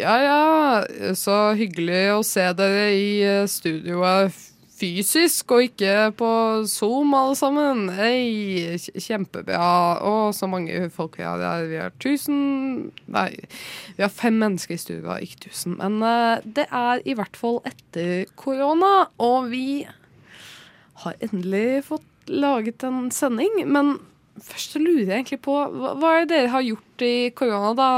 Ja 0.00 0.14
ja, 0.24 1.14
så 1.18 1.34
hyggelig 1.58 2.06
å 2.14 2.20
se 2.24 2.46
dere 2.56 2.86
i 2.96 3.08
eh, 3.20 3.42
studioet 3.50 4.32
fysisk, 4.80 5.52
og 5.52 5.66
ikke 5.66 5.94
på 6.16 6.30
Zoom, 6.70 7.12
alle 7.16 7.36
sammen. 7.36 7.82
Hei, 7.92 8.78
kjempebra. 8.80 10.00
Og 10.08 10.32
så 10.36 10.48
mange 10.48 10.86
folk 10.94 11.18
vi 11.20 11.26
har 11.26 11.42
her. 11.44 11.66
Vi 11.68 11.80
har 11.82 11.92
tusen 12.00 12.38
Nei, 13.12 13.28
vi 13.98 14.04
har 14.06 14.12
fem 14.14 14.38
mennesker 14.40 14.78
i 14.78 14.80
studio, 14.80 15.18
ikke 15.20 15.50
tusen. 15.50 15.76
Men 15.82 16.00
uh, 16.00 16.40
det 16.44 16.64
er 16.70 17.04
i 17.04 17.16
hvert 17.18 17.36
fall 17.36 17.60
etter 17.68 18.24
korona, 18.40 19.10
og 19.20 19.50
vi 19.52 19.84
har 21.04 21.20
endelig 21.28 21.90
fått 21.90 22.32
laget 22.32 22.86
en 22.88 23.10
sending. 23.12 23.66
Men 23.68 23.98
først 24.44 24.76
så 24.76 24.82
lurer 24.82 25.06
jeg 25.06 25.16
egentlig 25.20 25.40
på 25.44 25.54
hva, 25.54 25.94
hva 26.00 26.12
er 26.16 26.24
det 26.24 26.34
dere 26.34 26.52
har 26.54 26.66
gjort 26.66 27.04
i 27.06 27.14
korona, 27.36 27.72
da? 27.78 27.90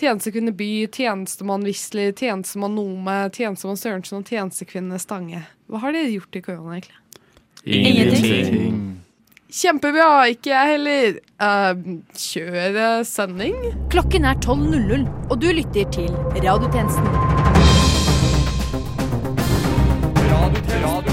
Tjenestekvinne 0.00 0.54
By, 0.56 0.70
Tjenestemann 0.94 1.66
Wisler, 1.68 2.14
Tjenestemann 2.16 2.78
Nome, 2.78 3.18
Tjenestemann 3.36 3.80
Sørensen 3.80 4.22
og 4.22 4.30
Tjenestekvinne 4.30 5.00
Stange. 5.02 5.44
Hva 5.70 5.84
har 5.84 5.96
dere 5.96 6.14
gjort 6.14 6.40
i 6.40 6.44
korona, 6.44 6.78
egentlig? 6.78 6.96
Ingenting. 7.64 8.80
Kjempebra! 9.50 10.28
Ikke 10.30 10.52
jeg 10.52 10.76
heller. 10.76 11.18
Uh, 11.42 12.00
kjør 12.14 12.78
eh, 12.78 13.02
sending. 13.04 13.56
Klokken 13.92 14.24
er 14.24 14.38
12.00, 14.38 15.06
og 15.28 15.40
du 15.42 15.50
lytter 15.50 15.90
til 15.90 16.10
Radiotjenesten. 16.38 17.40
Velkommen 20.70 21.09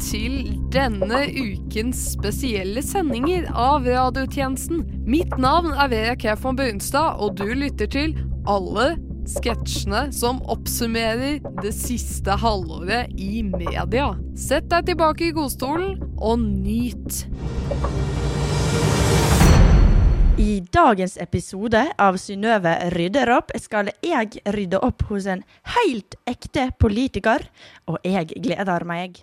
til 0.00 0.54
denne 0.72 1.20
ukens 1.28 2.00
spesielle 2.14 2.82
sendinger 2.84 3.46
av 3.52 3.84
radiotjenesten. 3.88 4.82
Mitt 5.04 5.36
navn 5.40 5.74
er 5.74 5.90
Vera 5.92 6.16
Kefon 6.18 6.56
Brunstad, 6.58 7.20
og 7.20 7.36
du 7.40 7.46
lytter 7.52 7.90
til 7.90 8.16
alle 8.48 8.94
sketsjene 9.28 10.06
som 10.16 10.40
oppsummerer 10.50 11.38
det 11.60 11.74
siste 11.76 12.38
halvåret 12.40 13.12
i 13.20 13.44
media. 13.44 14.10
Sett 14.38 14.70
deg 14.72 14.90
tilbake 14.90 15.28
i 15.28 15.34
godstolen 15.36 15.98
og 16.16 16.40
nyt. 16.40 17.24
I 20.40 20.62
dagens 20.72 21.18
episode 21.20 21.82
av 22.00 22.16
Synnøve 22.16 22.72
rydder 22.94 23.34
opp 23.34 23.52
skal 23.60 23.92
jeg 24.00 24.40
rydde 24.48 24.80
opp 24.80 25.04
hos 25.10 25.28
en 25.28 25.44
helt 25.76 26.16
ekte 26.30 26.70
politiker, 26.80 27.44
og 27.84 28.00
jeg 28.08 28.32
gleder 28.40 28.88
meg. 28.88 29.20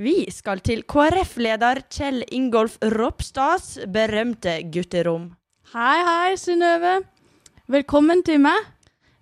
Vi 0.00 0.22
skal 0.32 0.62
til 0.64 0.80
KrF-leder 0.88 1.82
Kjell 1.92 2.22
Ingolf 2.32 2.78
Ropstads 2.94 3.74
berømte 3.92 4.54
gutterom. 4.72 5.26
Hei, 5.74 5.98
hei, 6.06 6.38
Synnøve. 6.40 6.94
Velkommen 7.68 8.22
til 8.24 8.40
meg. 8.40 8.70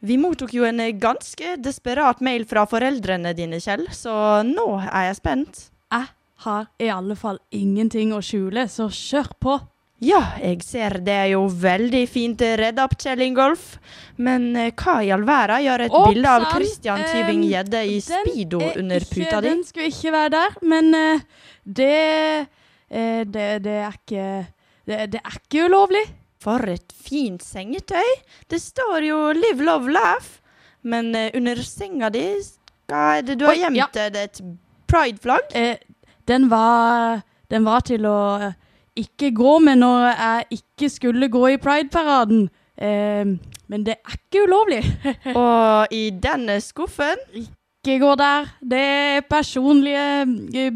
Vi 0.06 0.14
mottok 0.22 0.54
jo 0.54 0.68
en 0.68 0.78
ganske 1.02 1.56
desperat 1.58 2.22
mail 2.22 2.46
fra 2.46 2.62
foreldrene 2.70 3.32
dine, 3.34 3.58
Kjell, 3.58 3.88
så 3.90 4.44
nå 4.46 4.68
er 4.84 5.08
jeg 5.08 5.18
spent. 5.18 5.64
Jeg 5.90 6.06
har 6.46 6.70
i 6.78 6.92
alle 6.94 7.18
fall 7.18 7.42
ingenting 7.50 8.14
å 8.14 8.22
skjule, 8.22 8.68
så 8.70 8.86
kjør 8.86 9.34
på. 9.42 9.58
Ja, 10.00 10.20
jeg 10.38 10.62
ser 10.62 11.00
det 11.02 11.14
er 11.24 11.30
jo 11.32 11.40
veldig 11.50 12.04
fint 12.08 12.42
redd 12.60 12.78
opp, 12.78 12.92
Kjell 13.02 13.22
Ingolf. 13.26 13.78
Men 14.22 14.52
eh, 14.56 14.70
hva 14.78 15.00
i 15.02 15.10
all 15.14 15.24
verden 15.26 15.64
gjør 15.64 15.84
et 15.88 15.90
Oppsann, 15.90 16.12
bilde 16.14 16.34
av 16.36 16.44
Christian 16.52 17.02
Tyving 17.02 17.42
Tybing-Gjedde 17.42 17.80
i 17.82 17.96
Den 17.96 18.04
speedo 18.06 18.60
er 18.62 18.78
under 18.78 19.00
ikke- 19.00 19.14
puta 19.16 19.40
di? 19.42 19.48
Den 19.48 19.64
skulle 19.66 19.88
ikke 19.90 20.12
være 20.14 20.30
der, 20.36 20.54
men 20.62 20.94
eh, 20.94 21.20
det, 21.66 22.48
eh, 22.90 23.24
det 23.24 23.48
Det 23.66 23.76
er 23.82 23.92
ikke 23.98 24.28
det, 24.86 25.10
det 25.10 25.20
er 25.24 25.36
ikke 25.42 25.66
ulovlig. 25.66 26.04
For 26.38 26.62
et 26.70 26.92
fint 26.94 27.42
sengetøy. 27.42 28.06
Det 28.48 28.60
står 28.62 29.02
jo 29.02 29.32
'Live, 29.34 29.60
love, 29.64 29.90
laugh'. 29.90 30.38
Men 30.84 31.14
eh, 31.14 31.30
under 31.34 31.56
senga 31.56 32.08
di 32.10 32.40
Hva 32.88 33.18
er 33.18 33.22
det 33.22 33.38
du 33.38 33.44
har 33.44 33.52
Oi, 33.54 33.58
gjemt? 33.58 33.76
ja. 33.76 33.86
Er 34.06 34.10
det 34.10 34.22
et 34.22 34.40
prideflagg? 34.86 35.50
Eh, 35.54 35.76
den 36.26 36.48
var 36.48 37.22
Den 37.50 37.64
var 37.64 37.80
til 37.80 38.02
å 38.06 38.40
eh, 38.42 38.52
ikke 39.02 39.30
gå 39.36 39.58
med 39.64 39.80
når 39.80 40.06
jeg 40.10 40.58
ikke 40.60 40.88
skulle 40.92 41.28
gå 41.32 41.44
i 41.54 41.60
Pride-paraden. 41.62 42.48
Eh, 42.78 43.24
men 43.68 43.84
det 43.86 43.96
er 43.98 44.16
ikke 44.18 44.44
ulovlig. 44.46 44.82
Og 45.38 45.94
i 45.94 46.08
denne 46.22 46.60
skuffen 46.64 47.18
ikke 47.34 47.98
gå 48.02 48.12
der. 48.20 48.48
Det 48.60 48.82
er 48.82 49.26
personlige 49.30 50.04
eh, 50.66 50.70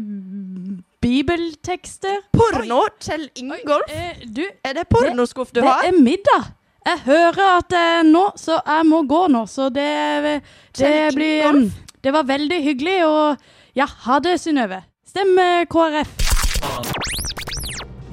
bibeltekster. 1.03 2.21
Porno! 2.33 2.81
Kjell 3.03 3.29
Ingolf? 3.39 3.87
Eh, 3.91 4.23
du, 4.35 4.43
Er 4.63 4.73
det 4.79 4.87
pornoskuff 4.91 5.51
du 5.53 5.61
det 5.61 5.67
har? 5.69 5.83
er 5.87 5.97
middag. 5.99 6.51
Jeg 6.83 6.99
hører 7.05 7.45
at 7.57 7.69
det 7.71 7.79
er 7.79 8.03
nå, 8.03 8.25
så 8.35 8.57
jeg 8.67 8.85
må 8.89 9.03
gå 9.07 9.21
nå. 9.31 9.45
Så 9.47 9.69
det, 9.71 10.41
det 10.77 10.95
blir? 11.15 11.61
Det 12.03 12.11
var 12.11 12.27
veldig 12.27 12.59
hyggelig, 12.65 12.97
og 13.07 13.37
ja, 13.79 13.87
ha 14.07 14.19
det, 14.19 14.35
Synnøve. 14.43 14.81
Stem 15.07 15.37
eh, 15.39 15.63
KrF. 15.71 17.02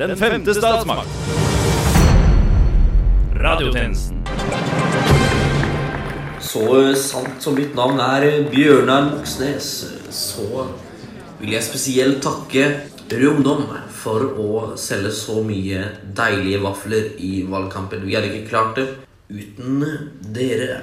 Den 0.00 0.16
femte 0.16 0.55
statsmakt. 0.55 1.09
Radiotjenesten. 3.34 4.22
Så 6.41 6.94
sant 6.97 7.44
som 7.44 7.59
mitt 7.59 7.77
navn 7.77 8.00
er 8.00 8.25
Bjørnar 8.49 9.11
Moxnes, 9.11 9.69
så 10.09 10.65
vil 11.43 11.53
jeg 11.53 11.69
spesielt 11.69 12.25
takke 12.25 12.65
Rød 13.12 13.28
Ungdom 13.34 13.69
for 14.00 14.25
å 14.41 14.72
selge 14.81 15.12
så 15.12 15.43
mye 15.44 15.84
deilige 16.17 16.65
vafler 16.65 17.12
i 17.21 17.44
valgkampen. 17.44 18.09
Vi 18.09 18.17
hadde 18.17 18.32
ikke 18.32 18.49
klart 18.49 18.81
det 18.81 18.88
uten 19.28 19.84
dere. 20.32 20.81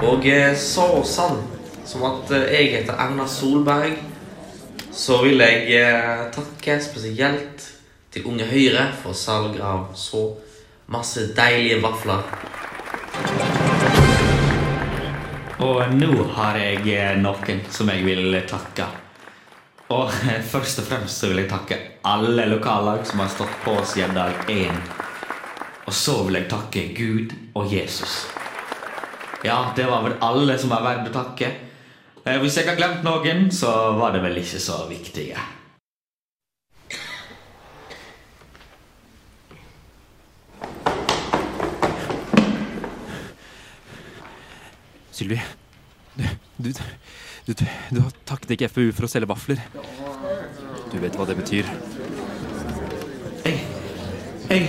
Og 0.00 0.24
eh, 0.32 0.54
så 0.56 0.94
sant 1.04 1.58
som 1.84 2.08
at 2.08 2.32
eh, 2.32 2.54
jeg 2.56 2.78
heter 2.78 2.96
Erna 3.04 3.28
Solberg, 3.28 4.00
så 4.98 5.20
vil 5.22 5.38
jeg 5.38 5.66
eh, 5.78 6.24
takke 6.34 6.74
spesielt 6.82 7.62
til 8.10 8.24
Unge 8.26 8.48
Høyre 8.50 8.88
for 8.98 9.14
salg 9.14 9.60
av 9.62 9.92
så 9.94 10.24
masse 10.90 11.28
deilige 11.36 11.78
vafler. 11.84 12.24
Og 15.62 15.94
nå 15.94 16.24
har 16.34 16.58
jeg 16.58 16.82
eh, 16.96 17.12
noen 17.20 17.62
som 17.70 17.92
jeg 17.92 18.02
vil 18.08 18.40
takke. 18.50 18.88
Og 19.94 20.10
eh, 20.26 20.42
først 20.42 20.82
og 20.82 20.90
fremst 20.90 21.22
så 21.22 21.30
vil 21.30 21.44
jeg 21.44 21.52
takke 21.52 21.78
alle 22.08 22.48
lokallag 22.50 23.06
som 23.06 23.22
har 23.22 23.30
stått 23.30 23.54
på 23.62 23.76
siden 23.86 24.18
dag 24.18 24.50
én. 24.50 24.82
Og 25.86 25.94
så 25.94 26.18
vil 26.26 26.40
jeg 26.40 26.50
takke 26.50 26.84
Gud 26.98 27.38
og 27.54 27.70
Jesus. 27.70 28.24
Ja, 29.46 29.70
det 29.78 29.86
var 29.86 30.02
vel 30.08 30.18
alle 30.26 30.58
som 30.58 30.74
er 30.74 30.82
verdt 30.90 31.12
å 31.12 31.16
takke. 31.20 31.54
Eh, 32.28 32.38
Hvis 32.42 32.56
jeg 32.58 32.66
har 32.68 32.76
glemt 32.76 33.04
noen, 33.06 33.46
så 33.54 33.70
var 33.98 34.12
det 34.12 34.20
vel 34.24 34.36
ikke 34.42 34.60
så 34.60 34.82
viktige. 34.90 35.38
Sylvi, 45.10 45.40
du, 46.14 46.24
du, 46.56 46.72
du, 47.46 47.52
du, 47.52 47.64
du 47.90 48.00
har 48.04 48.12
takket 48.28 48.54
ikke 48.54 48.68
FPU 48.70 48.84
for 48.94 49.08
å 49.08 49.10
selge 49.10 49.30
vafler. 49.30 49.62
Du 50.92 50.98
vet 51.02 51.16
hva 51.18 51.26
det 51.28 51.36
betyr. 51.40 51.66
Jeg, 53.48 53.58
jeg 54.48 54.68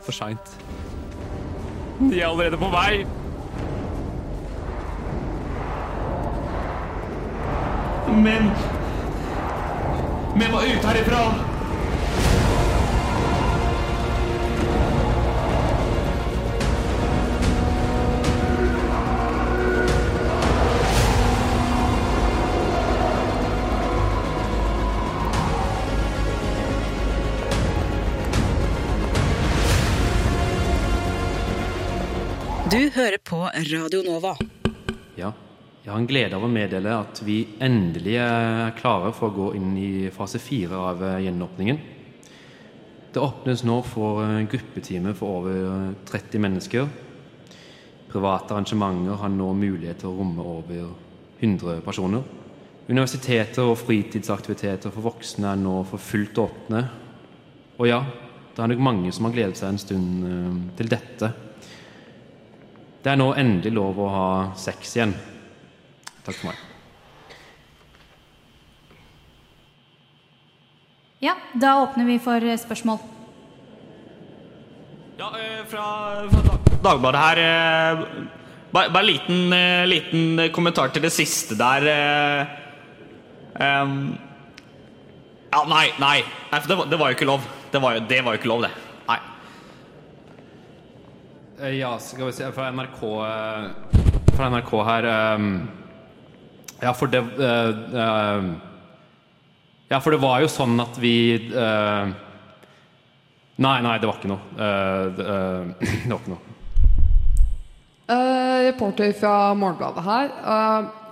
er 0.00 0.04
for 0.04 0.12
seint. 0.12 0.56
De 2.00 2.20
er 2.20 2.26
allerede 2.28 2.56
på 2.56 2.68
vei. 2.72 3.04
Men 8.20 8.50
Vi 10.34 10.46
må 10.50 10.58
ut 10.62 10.84
herifra! 10.86 11.49
Du 32.70 32.78
hører 32.94 33.18
på 33.18 33.36
Radio 33.50 34.00
Nova. 34.06 34.36
Ja, 35.18 35.32
Jeg 35.82 35.90
har 35.90 35.98
en 35.98 36.06
glede 36.06 36.36
av 36.36 36.44
å 36.46 36.50
meddele 36.52 36.92
at 36.94 37.18
vi 37.26 37.40
endelig 37.58 38.12
er 38.22 38.70
klare 38.78 39.10
for 39.16 39.26
å 39.26 39.34
gå 39.34 39.46
inn 39.58 39.72
i 39.74 39.88
fase 40.14 40.38
fire 40.38 40.78
av 40.78 41.02
eh, 41.02 41.16
gjenåpningen. 41.24 41.80
Det 43.10 43.18
åpnes 43.18 43.64
nå 43.66 43.80
for 43.82 44.20
gruppetime 44.22 44.46
gruppetimer 44.52 45.18
for 45.18 45.40
over 45.40 45.90
30 46.12 46.44
mennesker. 46.46 46.86
Private 48.12 48.54
arrangementer 48.54 49.18
har 49.18 49.34
nå 49.34 49.50
mulighet 49.50 50.04
til 50.04 50.12
å 50.12 50.16
romme 50.20 50.46
over 50.54 50.94
100 51.40 51.82
personer. 51.82 52.22
Universiteter 52.86 53.66
og 53.66 53.80
fritidsaktiviteter 53.82 54.94
for 54.94 55.10
voksne 55.10 55.56
er 55.56 55.58
nå 55.58 55.80
for 55.90 55.98
fullt 55.98 56.38
åpne. 56.46 56.86
Og 57.82 57.90
ja, 57.90 58.04
det 58.54 58.62
er 58.62 58.76
nok 58.76 58.90
mange 58.92 59.10
som 59.10 59.26
har 59.26 59.34
gledet 59.40 59.58
seg 59.58 59.72
en 59.74 59.86
stund 59.88 60.34
eh, 60.36 60.66
til 60.78 60.98
dette. 61.00 61.36
Det 63.00 63.08
er 63.08 63.16
nå 63.16 63.30
endelig 63.40 63.70
lov 63.72 63.96
å 64.04 64.08
ha 64.12 64.24
sex 64.60 64.90
igjen. 64.96 65.14
Takk 66.26 66.36
for 66.36 66.50
meg. 66.50 66.58
Ja, 71.24 71.34
da 71.52 71.74
åpner 71.82 72.04
vi 72.08 72.18
for 72.20 72.44
eh, 72.44 72.58
spørsmål. 72.60 72.98
Ja, 75.20 75.28
eh, 75.36 75.64
fra, 75.68 75.86
fra 76.32 76.58
Dagbladet 76.84 77.24
her. 77.24 77.40
eh, 77.44 78.04
Bare, 78.70 78.86
bare 78.94 79.02
liten, 79.02 79.50
liten 79.90 80.38
kommentar 80.54 80.92
til 80.94 81.02
det 81.02 81.10
siste 81.10 81.56
der. 81.58 81.82
ja, 83.58 85.62
nei, 85.66 85.88
nei. 85.98 86.20
det, 86.52 86.76
var, 86.78 86.86
det 86.86 87.00
var 87.00 87.10
jo 87.10 87.16
ikke 87.18 87.26
lov. 87.26 87.48
Det 87.72 87.80
var 87.82 87.96
jo, 87.96 88.04
det 88.06 88.20
var 88.22 88.36
jo 88.36 88.38
ikke 88.38 88.52
lov, 88.52 88.62
det. 88.62 88.70
Eh, 91.62 91.68
Ja, 91.68 91.98
skal 91.98 92.26
vi 92.26 92.32
se 92.32 92.52
Fra 92.52 92.70
NRK 92.72 93.02
eh, 93.02 93.70
Fra 94.36 94.48
NRK 94.50 94.72
her 94.84 95.02
ehm, 95.04 95.68
Ja, 96.80 96.92
for 96.96 97.06
det 97.12 97.20
eh, 97.20 97.68
eh, 98.04 98.50
Ja, 99.90 100.00
for 100.00 100.14
det 100.14 100.20
var 100.22 100.40
jo 100.40 100.48
sånn 100.48 100.80
at 100.80 100.98
vi 101.02 101.14
eh, 101.36 102.12
Nei, 103.60 103.74
nei, 103.84 103.98
det 104.00 104.08
var 104.08 104.16
ikke 104.16 104.30
noe. 104.30 104.40
Det, 104.56 105.24
var 106.08 106.14
ikke 106.16 106.30
noe. 106.32 106.38
Reporter 108.64 109.12
fra 109.20 109.32
Morgenbladet 109.52 110.04
her. 110.06 110.30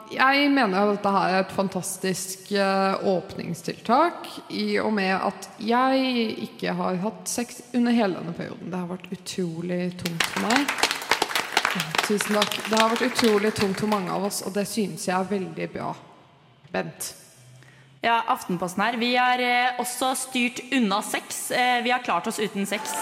Jeg 0.09 0.49
mener 0.55 0.79
at 0.81 0.95
dette 0.97 1.11
er 1.21 1.35
et 1.43 1.51
fantastisk 1.53 2.53
eh, 2.57 3.09
åpningstiltak, 3.11 4.29
i 4.57 4.79
og 4.81 4.93
med 4.97 5.13
at 5.17 5.49
jeg 5.61 6.31
ikke 6.49 6.73
har 6.79 7.01
hatt 7.03 7.29
sex 7.29 7.61
under 7.77 7.93
hele 7.93 8.17
denne 8.21 8.33
perioden. 8.37 8.71
Det 8.73 8.81
har 8.81 8.89
vært 8.89 9.13
utrolig 9.13 9.83
tungt 10.01 10.29
for 10.33 10.49
meg. 10.49 10.75
Tusen 12.09 12.39
takk. 12.39 12.59
Det 12.71 12.81
har 12.81 12.93
vært 12.95 13.07
utrolig 13.11 13.53
tungt 13.55 13.81
for 13.83 13.93
mange 13.93 14.13
av 14.15 14.25
oss, 14.31 14.41
og 14.49 14.55
det 14.57 14.65
synes 14.71 15.05
jeg 15.09 15.17
er 15.19 15.29
veldig 15.29 15.71
bra. 15.77 15.93
Bent. 16.73 17.13
Ja, 18.01 18.23
Aftenposten 18.33 18.85
her. 18.85 18.97
Vi 18.97 19.13
har 19.17 19.41
eh, 19.43 19.81
også 19.83 20.15
styrt 20.17 20.61
unna 20.73 21.03
sex. 21.03 21.51
Eh, 21.51 21.83
vi 21.85 21.91
har 21.91 22.01
klart 22.01 22.27
oss 22.31 22.39
uten 22.39 22.67
sex. 22.67 22.95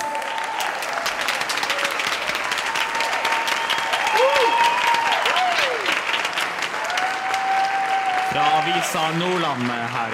Fra 8.32 8.55
avisa 8.66 9.10
Nordland 9.18 9.62
her. 9.70 10.12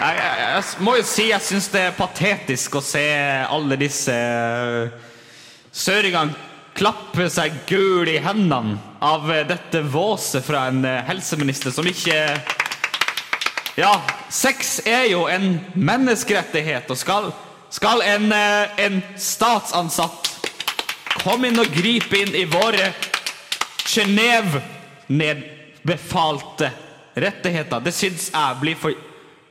Jeg, 0.00 0.16
jeg, 0.16 0.38
jeg 0.40 0.62
må 0.82 0.96
jo 0.98 1.04
si 1.06 1.28
jeg 1.28 1.42
syns 1.46 1.68
det 1.70 1.82
er 1.88 1.94
patetisk 1.94 2.74
å 2.78 2.82
se 2.82 3.04
alle 3.46 3.78
disse 3.78 4.14
eh, 4.14 4.90
søringene 5.70 6.34
klappe 6.74 7.28
seg 7.30 7.54
gul 7.68 8.10
i 8.10 8.18
hendene 8.22 8.80
av 9.04 9.30
eh, 9.30 9.44
dette 9.46 9.84
våset 9.86 10.42
fra 10.46 10.66
en 10.72 10.82
eh, 10.88 11.04
helseminister 11.06 11.74
som 11.74 11.86
ikke 11.86 12.18
Ja, 13.78 13.94
sex 14.30 14.80
er 14.86 15.08
jo 15.10 15.24
en 15.30 15.58
menneskerettighet, 15.74 16.90
og 16.90 16.98
skal, 16.98 17.32
skal 17.74 18.02
en, 18.06 18.30
en 18.30 19.00
statsansatt 19.18 20.30
komme 21.24 21.50
inn 21.50 21.58
og 21.62 21.74
gripe 21.74 22.22
inn 22.22 22.34
i 22.38 22.46
våre 22.46 22.92
Genéve-nedbefalte 25.84 26.70
rettigheter. 27.14 27.80
Det 27.80 27.92
syns 27.92 28.30
jeg 28.32 28.56
blir 28.60 28.76
for, 28.76 28.92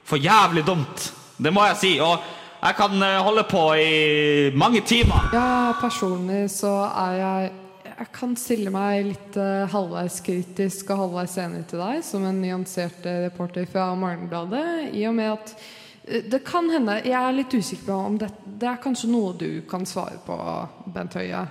for 0.04 0.18
jævlig 0.18 0.66
dumt. 0.66 1.14
Det 1.38 1.54
må 1.54 1.66
jeg 1.68 1.78
si. 1.78 1.92
Og 2.02 2.18
jeg 2.64 2.76
kan 2.76 3.02
eh, 3.02 3.22
holde 3.24 3.44
på 3.44 3.74
i 3.76 4.52
mange 4.56 4.82
timer. 4.82 5.30
Ja, 5.34 5.74
personlig 5.82 6.50
så 6.52 6.90
er 6.90 7.20
jeg 7.20 7.52
Jeg 7.94 8.08
kan 8.10 8.32
stille 8.36 8.72
meg 8.74 9.04
litt 9.06 9.36
uh, 9.38 9.70
halvveis 9.70 10.16
kritisk 10.26 10.90
og 10.90 10.98
halvveis 10.98 11.36
enig 11.38 11.60
til 11.70 11.78
deg, 11.78 12.00
som 12.04 12.24
en 12.26 12.40
nyansert 12.42 13.06
eh, 13.06 13.20
reporter 13.28 13.68
fra 13.70 13.92
Morgenbladet, 13.94 14.90
i 14.98 15.04
og 15.06 15.14
med 15.14 15.30
at 15.30 15.54
eh, 16.08 16.24
det 16.26 16.40
kan 16.44 16.72
hende 16.74 16.96
Jeg 17.06 17.14
er 17.20 17.38
litt 17.38 17.54
usikker 17.54 17.86
på 17.92 18.00
om 18.08 18.18
det, 18.18 18.32
det 18.44 18.68
er 18.72 18.82
kanskje 18.82 19.12
noe 19.12 19.36
du 19.38 19.62
kan 19.70 19.86
svare 19.86 20.18
på, 20.26 20.40
Bent 20.96 21.20
Høie. 21.20 21.44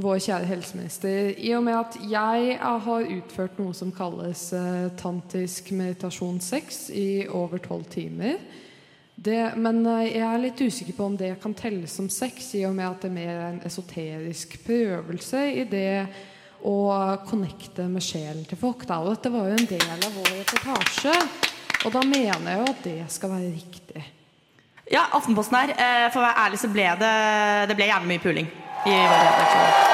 Vår 0.00 0.18
kjære 0.24 0.48
helseminister. 0.48 1.34
I 1.36 1.52
og 1.58 1.64
med 1.66 1.76
at 1.76 1.96
jeg 2.08 2.56
har 2.60 3.12
utført 3.16 3.58
noe 3.60 3.74
som 3.76 3.92
kalles 3.92 4.46
tantisk 4.50 4.98
tantrisk 5.02 5.70
meditasjon 5.76 6.40
6 6.40 6.80
i 6.96 7.08
over 7.28 7.60
tolv 7.60 7.84
timer. 7.92 8.38
Det, 9.20 9.52
men 9.60 9.82
eh, 9.84 10.14
jeg 10.14 10.24
er 10.24 10.40
litt 10.40 10.60
usikker 10.60 10.96
på 10.96 11.08
om 11.10 11.16
det 11.20 11.34
kan 11.42 11.52
telles 11.52 11.92
som 11.92 12.08
sex, 12.08 12.54
i 12.56 12.64
og 12.64 12.72
med 12.78 12.86
at 12.88 13.02
det 13.02 13.10
er 13.10 13.16
mer 13.18 13.42
en 13.50 13.58
esoterisk 13.68 14.56
prøvelse 14.64 15.42
i 15.60 15.66
det 15.68 16.06
å 16.64 16.76
connecte 17.28 17.84
med 17.88 18.04
sjelen 18.04 18.46
til 18.48 18.60
folk. 18.60 18.86
Da. 18.88 19.02
Og 19.04 19.12
dette 19.12 19.32
var 19.34 19.50
jo 19.50 19.58
en 19.58 19.68
del 19.68 19.84
av 19.92 20.16
vår 20.16 20.32
reportasje. 20.38 21.12
Og 21.84 21.92
da 21.92 22.04
mener 22.04 22.48
jeg 22.48 22.62
jo 22.62 22.72
at 22.72 22.82
det 22.88 22.98
skal 23.12 23.34
være 23.36 23.52
riktig. 23.52 24.08
Ja, 24.90 25.06
Aftenposten 25.20 25.60
her. 25.60 25.76
Eh, 25.76 26.08
for 26.08 26.22
å 26.22 26.26
være 26.26 26.48
ærlig 26.48 26.64
så 26.64 26.72
ble 26.72 26.88
det, 27.04 27.14
det 27.68 27.76
ble 27.76 27.92
jævlig 27.92 28.14
mye 28.14 28.24
puling 28.24 28.52
i 28.88 28.96
vår 28.96 29.24
redaksjon. 29.28 29.89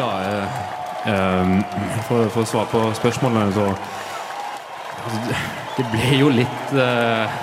Da 0.00 0.08
eh, 0.24 0.60
eh, 1.12 1.54
for, 2.08 2.28
for 2.32 2.42
å 2.44 2.48
svare 2.48 2.70
på 2.72 2.82
spørsmålene, 3.00 3.52
så 3.54 3.66
altså, 5.04 5.40
Det 5.78 5.86
ble 5.92 6.20
jo 6.20 6.30
litt 6.34 6.76
eh, 6.76 7.40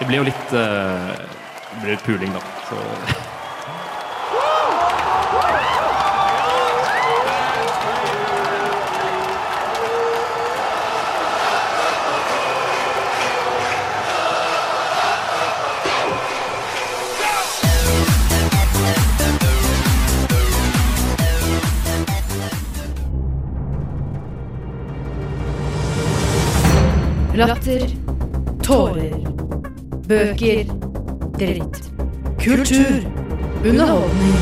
Det 0.00 0.08
ble 0.10 0.22
jo 0.22 0.26
litt 0.28 0.48
Det 0.52 1.82
ble 1.82 1.94
litt 1.94 2.06
puling, 2.06 2.34
da. 2.34 2.42
Så 2.68 2.80
Latter. 27.42 27.88
Tårer. 28.62 29.14
Bøker. 30.06 30.68
Dritt. 31.38 31.78
Kultur. 32.38 33.02
Underholdning. 33.64 34.36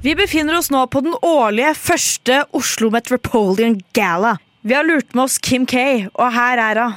Vi 0.00 0.14
befinner 0.16 0.56
oss 0.56 0.70
nå 0.72 0.86
på 0.88 1.02
den 1.04 1.12
årlige 1.20 1.74
første 1.76 2.38
Oslo 2.56 2.88
Metropolitan 2.94 3.76
Gala. 3.92 4.38
Vi 4.64 4.72
har 4.78 4.88
lurt 4.88 5.12
med 5.12 5.26
oss 5.26 5.36
Kim 5.36 5.66
K, 5.68 6.08
og 6.14 6.32
her 6.32 6.64
er 6.64 6.80
hun. 6.80 6.96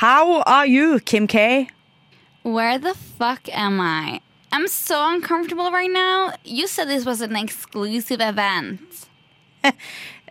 How 0.00 0.40
are 0.46 0.64
you, 0.64 0.98
Kim 1.00 1.28
K? 1.28 1.68
Where 2.44 2.78
the 2.78 2.94
fuck 3.18 3.52
am 3.52 3.80
I? 3.80 4.22
I'm 4.50 4.66
so 4.68 4.96
uncomfortable 5.12 5.70
right 5.70 5.92
now. 5.92 6.32
You 6.44 6.66
said 6.68 6.88
this 6.88 7.04
was 7.04 7.20
an 7.20 7.36
exclusive 7.36 8.22
event. 8.22 9.08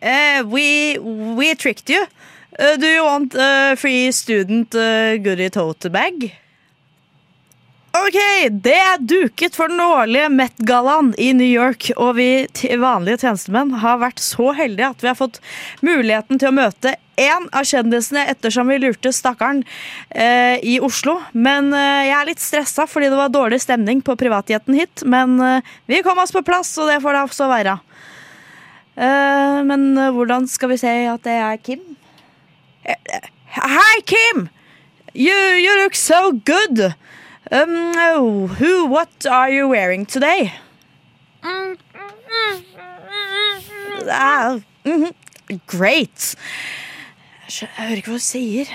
Uh, 0.04 0.44
we, 0.46 1.00
we 1.00 1.56
tricked 1.56 1.90
you. 1.90 2.06
Uh, 2.60 2.76
do 2.76 2.88
you 2.88 3.04
want 3.04 3.34
a 3.36 3.76
free 3.78 4.12
student 4.12 4.76
uh, 4.76 5.18
goodie 5.18 5.50
tote 5.50 5.90
bag? 5.90 6.34
Ok, 7.94 8.18
det 8.50 8.74
er 8.74 9.02
duket 9.06 9.56
for 9.56 9.70
den 9.70 9.80
årlige 9.80 10.26
Met-gallaen 10.34 11.12
i 11.22 11.30
New 11.38 11.48
York, 11.48 11.92
og 11.94 12.16
vi 12.18 12.48
vanlige 12.82 13.22
tjenestemenn 13.22 13.76
har 13.84 14.00
vært 14.02 14.20
så 14.20 14.50
heldige 14.58 14.90
at 14.90 15.04
vi 15.06 15.12
har 15.12 15.20
fått 15.20 15.38
muligheten 15.86 16.42
til 16.42 16.50
å 16.50 16.56
møte 16.58 16.96
én 17.22 17.46
av 17.54 17.68
kjendisene 17.70 18.26
ettersom 18.32 18.72
vi 18.74 18.80
lurte 18.82 19.14
stakkaren 19.14 19.62
eh, 20.10 20.58
i 20.66 20.80
Oslo. 20.82 21.20
Men 21.38 21.70
eh, 21.70 22.10
jeg 22.10 22.18
er 22.18 22.30
litt 22.32 22.42
stressa 22.42 22.88
fordi 22.90 23.12
det 23.14 23.20
var 23.20 23.30
dårlig 23.34 23.62
stemning 23.62 24.02
på 24.02 24.18
privatjeten 24.18 24.74
hit. 24.78 25.06
Men 25.06 25.38
eh, 25.38 25.74
vi 25.86 26.02
kom 26.02 26.18
oss 26.24 26.34
på 26.34 26.42
plass, 26.42 26.74
og 26.82 26.90
det 26.90 26.98
får 27.04 27.20
da 27.20 27.26
også 27.28 27.52
være. 27.52 27.78
Eh, 28.98 29.64
men 29.66 29.98
eh, 29.98 30.12
hvordan 30.14 30.48
skal 30.48 30.70
vi 30.70 30.78
se 30.78 30.92
at 31.10 31.24
det 31.26 31.32
er 31.32 31.56
Kim? 31.56 31.80
Hei, 33.56 34.02
Kim. 34.06 34.50
You 35.16 35.34
you 35.62 35.82
look 35.82 35.96
so 35.96 36.32
good. 36.32 36.94
Um, 37.52 37.94
oh, 37.96 38.48
who? 38.48 38.86
What 38.86 39.26
are 39.26 39.50
you 39.50 39.68
wearing 39.68 40.06
today? 40.06 40.54
Mhm. 44.86 45.14
Great. 45.68 46.36
Jeg 47.62 47.70
hører 47.78 47.96
ikke 47.96 48.08
hva 48.10 48.18
du 48.18 48.20
sier. 48.20 48.66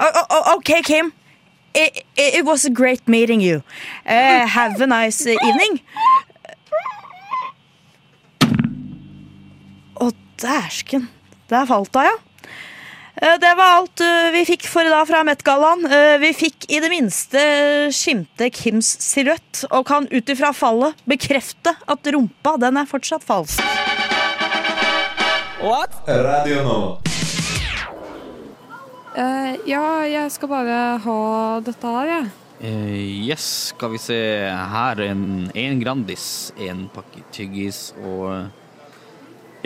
Oh, 0.00 0.12
oh, 0.14 0.26
oh, 0.30 0.56
okay, 0.56 0.82
Kim. 0.82 1.12
It, 1.74 2.04
it, 2.16 2.44
was 2.44 2.64
a 2.64 2.70
great 2.70 3.06
meeting 3.06 3.40
you. 3.40 3.62
Uh, 4.06 4.46
have 4.46 4.80
a 4.80 4.86
nice 4.86 5.26
uh, 5.26 5.36
evening. 5.46 5.80
Å, 10.00 10.10
dæsken. 10.42 11.08
Der 11.50 11.66
falt 11.68 11.94
hun, 11.96 12.04
ja. 12.08 12.16
Eh, 13.20 13.36
Det 13.42 13.50
var 13.58 13.78
alt 13.80 14.00
eh, 14.04 14.30
vi 14.34 14.44
fikk 14.46 14.66
for 14.70 14.86
i 14.86 14.92
dag 14.92 15.06
fra 15.08 15.22
Met-gallaen. 15.26 15.84
Eh, 15.90 16.18
Vi 16.22 16.32
fikk 16.36 16.68
i 16.70 16.78
det 16.84 16.90
minste 16.92 17.40
skimte 17.94 18.50
Kims 18.54 18.90
silhuett, 19.02 19.64
og 19.70 19.86
kan 19.88 20.06
ut 20.12 20.28
ifra 20.34 20.52
fallet 20.54 20.94
bekrefte 21.08 21.74
at 21.88 22.12
rumpa 22.14 22.56
den 22.62 22.76
er 22.78 22.86
fortsatt 22.86 23.24
falsk. 23.26 23.62
What? 25.58 25.90
Radio 26.06 26.62
nå. 26.62 26.80
Uh, 29.18 29.56
ja, 29.66 30.04
jeg 30.06 30.30
skal 30.30 30.48
bare 30.52 30.76
ha 31.02 31.16
dette 31.66 31.90
her, 31.90 32.06
jeg. 32.12 32.28
Eh, 32.60 33.26
yes, 33.26 33.46
skal 33.72 33.90
vi 33.96 33.98
se. 33.98 34.18
Her 34.46 35.00
en, 35.08 35.48
en 35.58 35.80
Grandis, 35.82 36.52
en 36.62 36.84
pakke 36.94 37.24
tyggis 37.34 37.88
og 37.98 38.46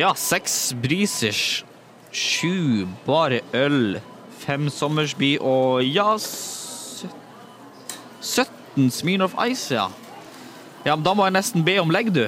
Ja, 0.00 0.14
seks 0.16 0.72
breezers, 0.80 1.64
sju 2.12 2.86
bare 3.06 3.40
øl, 3.56 3.98
fem 4.42 4.68
Sommersby 4.72 5.34
og 5.40 5.82
ja 5.84 6.14
sø- 6.18 7.10
17 8.22 8.88
Smirnoff 8.90 9.34
Ice, 9.50 9.74
ja. 9.76 9.88
Ja, 10.86 10.96
men 10.96 11.04
da 11.04 11.12
må 11.14 11.26
jeg 11.28 11.36
nesten 11.36 11.64
be 11.66 11.76
om 11.82 11.92
legg, 11.92 12.08
du. 12.14 12.24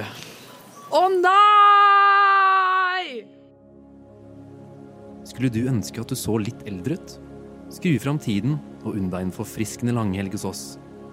Å 0.93 1.01
nei! 1.09 1.35
Skulle 5.25 5.49
du 5.51 5.65
ønske 5.67 5.99
at 6.05 6.11
du 6.13 6.15
så 6.15 6.37
litt 6.39 6.61
eldre 6.69 6.95
ut? 7.01 7.17
Skru 7.73 7.95
fram 7.99 8.19
tiden 8.21 8.59
og 8.85 8.93
unn 8.93 9.09
deg 9.11 9.25
en 9.25 9.33
forfriskende 9.35 9.95
langhelg 9.97 10.31
hos 10.37 10.45
oss 10.47 10.63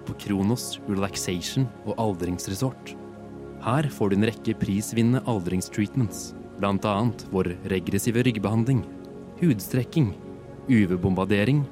på 0.05 0.13
Kronos 0.21 0.77
Relaxation 0.85 1.65
og 1.87 1.97
aldringsresort. 1.99 2.93
Her 3.65 3.87
får 3.91 4.11
du 4.11 4.15
en 4.19 4.27
rekke 4.29 4.53
prisvinnende 4.59 5.23
aldringstreatments, 5.31 6.33
annet 6.61 7.25
vår 7.31 7.57
regressive 7.63 8.23
ryggbehandling, 8.23 8.83
hudstrekking, 9.39 10.13
UV-bombardering, 10.67 11.63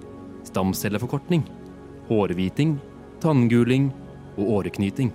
stamcelleforkortning, 0.44 1.44
hårhviting, 2.08 2.80
tannguling 3.22 3.92
og 4.38 4.50
åreknyting. 4.50 5.12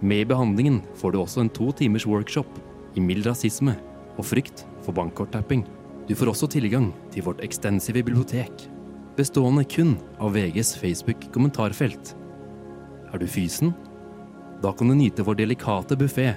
Med 0.00 0.28
behandlingen 0.28 0.82
får 0.94 1.12
du 1.12 1.20
også 1.20 1.40
en 1.40 1.50
to 1.50 1.72
timers 1.72 2.06
workshop 2.06 2.46
i 2.94 3.00
mild 3.00 3.26
rasisme 3.26 3.76
og 4.16 4.24
frykt 4.24 4.64
for 4.84 4.92
bankkorttapping. 4.92 5.64
Du 6.08 6.14
får 6.14 6.30
også 6.30 6.48
tilgang 6.52 6.92
til 7.10 7.24
vårt 7.26 7.42
ekstensive 7.44 8.04
bibliotek, 8.04 8.68
bestående 9.16 9.64
kun 9.64 9.96
av 10.20 10.36
VGs 10.36 10.76
Facebook-kommentarfelt. 10.78 12.14
Er 13.12 13.18
du 13.18 13.26
fysen? 13.26 13.74
Da 14.62 14.72
kan 14.72 14.88
du 14.88 14.94
nyte 14.96 15.24
vår 15.26 15.40
delikate 15.40 15.96
buffé, 15.98 16.34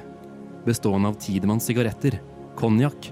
bestående 0.70 1.10
av 1.12 1.18
Tidemanns 1.22 1.66
sigaretter, 1.68 2.20
konjakk 2.60 3.10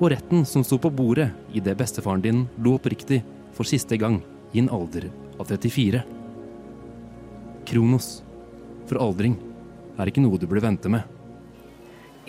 og 0.00 0.08
retten 0.14 0.46
som 0.48 0.62
sto 0.64 0.78
på 0.80 0.90
bordet 0.94 1.28
idet 1.56 1.76
bestefaren 1.76 2.22
din 2.24 2.44
lo 2.62 2.76
oppriktig 2.78 3.20
for 3.56 3.68
siste 3.68 3.98
gang 4.00 4.20
i 4.54 4.62
en 4.62 4.70
alder 4.72 5.10
av 5.40 5.50
34. 5.50 6.00
Kronos. 7.68 8.08
For 8.88 8.98
aldring 9.02 9.36
er 10.00 10.10
ikke 10.10 10.22
noe 10.24 10.38
du 10.40 10.46
burde 10.50 10.64
vente 10.64 10.90
med. 10.90 11.04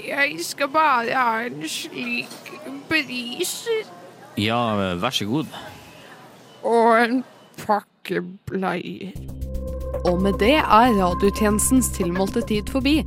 Jeg 0.01 0.37
skal 0.45 0.69
bare 0.73 1.13
ha 1.15 1.41
en 1.45 1.61
slik 1.69 2.51
briser 2.89 3.83
Ja, 4.39 4.95
vær 5.01 5.13
så 5.13 5.27
god. 5.29 5.49
og 6.63 6.91
en 7.01 7.23
pakke 7.65 8.21
bleier. 8.49 9.11
Og 10.05 10.21
med 10.21 10.37
det 10.41 10.55
er 10.61 10.95
radiotjenestens 10.97 11.91
tilmålte 11.93 12.41
tid 12.49 12.69
forbi. 12.69 13.01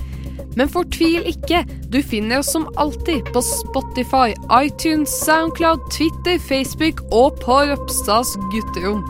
Men 0.56 0.70
fortvil 0.70 1.26
ikke, 1.30 1.64
du 1.90 2.00
finner 2.02 2.40
oss 2.42 2.52
som 2.54 2.68
alltid 2.80 3.26
på 3.34 3.42
Spotify, 3.44 4.34
iTunes, 4.54 5.12
Soundcloud, 5.24 5.82
Twitter, 5.94 6.38
Facebook 6.48 7.02
og 7.10 7.40
på 7.42 7.58
Ropstads 7.70 8.36
gutterom. 8.52 9.02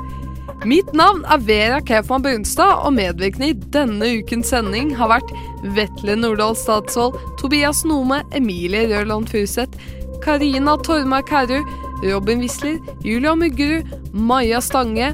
Mitt 0.64 0.95
navn 0.97 1.26
er 1.28 1.43
Vera 1.45 1.81
Kaufmann 1.85 2.25
Brunstad, 2.25 2.78
og 2.87 2.95
medvirkende 2.97 3.50
i 3.52 3.57
denne 3.75 4.14
ukens 4.21 4.49
sending 4.49 4.95
har 4.97 5.11
vært 5.12 5.35
Vetle 5.76 6.16
Nordahl 6.16 6.57
Statsvold, 6.57 7.19
Tobias 7.40 7.83
Nome, 7.85 8.23
Emilie 8.33 8.87
Rørland 8.88 9.28
Furuseth, 9.28 9.76
Karina 10.25 10.78
Tormark 10.81 11.28
Herru, 11.28 11.61
Robin 12.04 12.40
Wisler, 12.40 12.78
Julia 13.04 13.35
Muggerud, 13.37 13.93
Maja 14.12 14.62
Stange, 14.64 15.12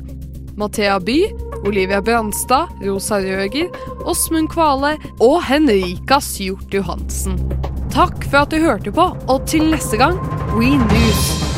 Mathea 0.55 1.01
By, 1.03 1.19
Olivia 1.67 2.01
Branstad, 2.01 2.73
Rosa 2.85 3.21
Røger, 3.21 3.69
Åsmund 4.09 4.49
Kvale 4.53 4.97
og 5.21 5.39
Henrika 5.49 6.21
Sjort 6.25 6.75
Johansen. 6.75 7.39
Takk 7.91 8.25
for 8.31 8.45
at 8.45 8.55
du 8.55 8.63
hørte 8.63 8.95
på, 8.95 9.11
og 9.29 9.47
til 9.51 9.71
neste 9.73 10.01
gang, 10.01 10.19
We 10.57 10.77
News! 10.79 11.50